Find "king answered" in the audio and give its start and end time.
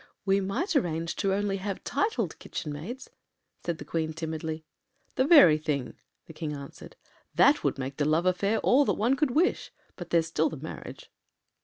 6.33-6.95